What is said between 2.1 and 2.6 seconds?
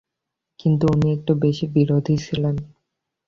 ছিলেন।